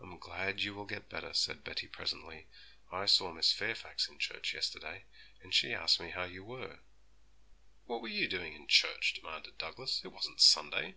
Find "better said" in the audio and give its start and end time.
1.08-1.62